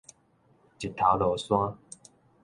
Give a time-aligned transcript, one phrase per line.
[0.79, 1.77] 日頭落山